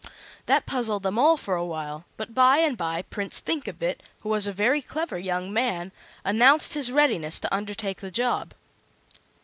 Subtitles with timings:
[0.47, 4.47] That puzzled them all for a while, but by and by Prince Thinkabit, who was
[4.47, 5.91] a very clever young man,
[6.25, 8.55] announced his readiness to undertake the job.